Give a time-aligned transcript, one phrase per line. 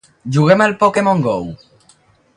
[0.37, 1.37] Juguem al "Pokémon Go".